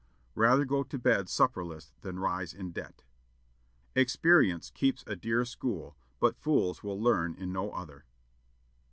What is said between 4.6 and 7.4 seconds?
keeps a dear school, but fools will learn